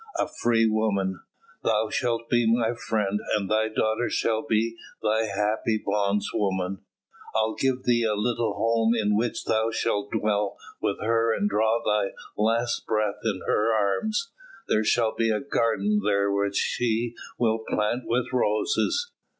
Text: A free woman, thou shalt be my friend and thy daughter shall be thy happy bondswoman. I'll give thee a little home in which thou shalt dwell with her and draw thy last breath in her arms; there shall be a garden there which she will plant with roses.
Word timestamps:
A 0.17 0.27
free 0.27 0.65
woman, 0.65 1.19
thou 1.63 1.89
shalt 1.91 2.27
be 2.27 2.51
my 2.51 2.73
friend 2.73 3.19
and 3.37 3.47
thy 3.47 3.67
daughter 3.69 4.09
shall 4.09 4.41
be 4.43 4.75
thy 5.03 5.25
happy 5.25 5.77
bondswoman. 5.77 6.79
I'll 7.35 7.53
give 7.53 7.83
thee 7.83 8.03
a 8.05 8.15
little 8.15 8.53
home 8.53 8.95
in 8.95 9.15
which 9.15 9.45
thou 9.45 9.69
shalt 9.69 10.09
dwell 10.09 10.57
with 10.81 10.99
her 11.01 11.31
and 11.31 11.47
draw 11.47 11.83
thy 11.85 12.13
last 12.35 12.87
breath 12.87 13.19
in 13.23 13.41
her 13.45 13.75
arms; 13.75 14.31
there 14.67 14.83
shall 14.83 15.13
be 15.13 15.29
a 15.29 15.39
garden 15.39 16.01
there 16.03 16.31
which 16.31 16.55
she 16.57 17.13
will 17.37 17.59
plant 17.59 18.01
with 18.07 18.33
roses. 18.33 19.11